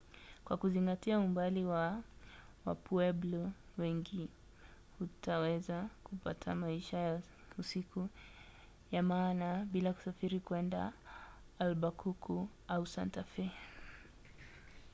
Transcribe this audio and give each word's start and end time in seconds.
kwa 0.45 0.57
kuzingatia 0.57 1.19
umbali 1.19 1.65
wa 1.65 2.03
wapueblo 2.65 3.51
wengi 3.77 4.29
hutaweza 4.99 5.89
kupata 6.03 6.55
maisha 6.55 6.97
ya 6.97 7.21
usiku 7.57 8.09
ya 8.91 9.03
maana 9.03 9.65
bila 9.71 9.93
kusafiri 9.93 10.39
kwenda 10.39 10.93
albakuku 11.59 12.47
au 12.67 12.85
santa 12.87 13.23
fe 13.23 13.51